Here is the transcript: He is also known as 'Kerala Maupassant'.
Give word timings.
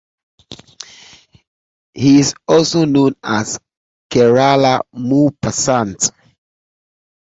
He 1.93 2.17
is 2.21 2.33
also 2.47 2.85
known 2.85 3.13
as 3.21 3.59
'Kerala 4.09 4.81
Maupassant'. 4.95 6.11